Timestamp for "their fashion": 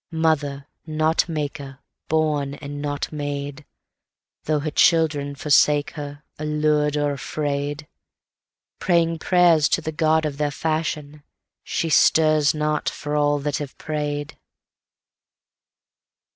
10.39-11.21